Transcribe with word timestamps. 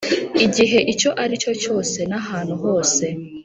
igihe 0.45 0.79
icyo 0.93 1.09
aricyo 1.23 1.51
cyose 1.61 1.99
nahantu 2.09 2.53
hose 2.63 3.05